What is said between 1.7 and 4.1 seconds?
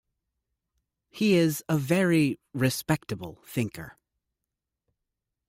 very respectable thinker.